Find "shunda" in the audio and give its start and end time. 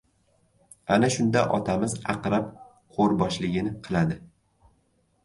1.15-1.43